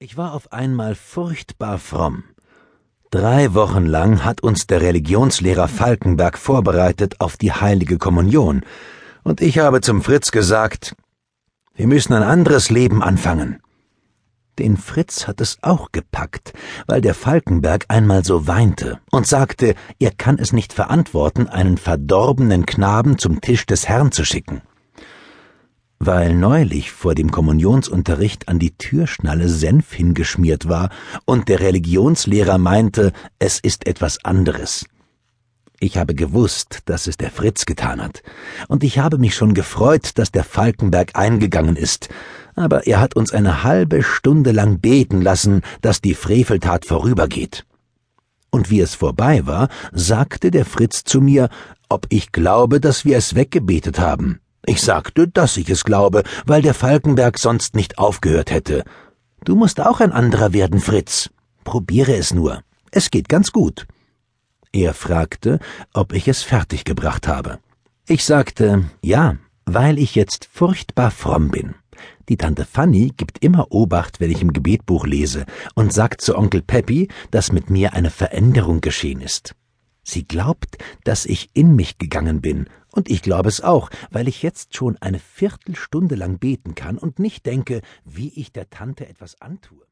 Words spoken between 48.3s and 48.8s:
Und wie